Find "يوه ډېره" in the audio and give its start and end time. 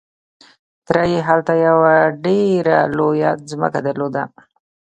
1.67-2.77